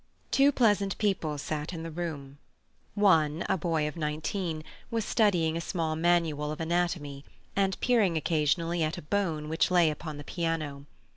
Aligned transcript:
Two 0.31 0.51
pleasant 0.51 0.97
people 0.97 1.37
sat 1.37 1.73
in 1.73 1.83
the 1.83 1.91
room. 1.91 2.39
One—a 2.95 3.55
boy 3.59 3.87
of 3.87 3.95
nineteen—was 3.95 5.05
studying 5.05 5.55
a 5.55 5.61
small 5.61 5.95
manual 5.95 6.51
of 6.51 6.59
anatomy, 6.59 7.23
and 7.55 7.79
peering 7.81 8.17
occasionally 8.17 8.81
at 8.81 8.97
a 8.97 9.03
bone 9.03 9.47
which 9.47 9.69
lay 9.69 9.91
upon 9.91 10.17
the 10.17 10.23
piano. 10.23 10.87